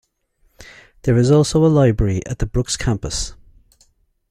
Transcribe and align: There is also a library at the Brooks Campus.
There 1.03 1.15
is 1.15 1.29
also 1.29 1.63
a 1.63 1.67
library 1.69 2.25
at 2.25 2.39
the 2.39 2.47
Brooks 2.47 2.75
Campus. 2.75 3.35